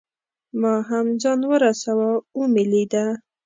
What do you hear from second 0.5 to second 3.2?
ما هم ځان ورساوه او مې لیده.